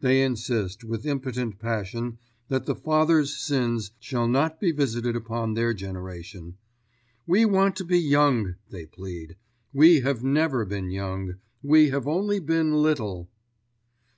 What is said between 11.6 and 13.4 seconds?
We have only been little."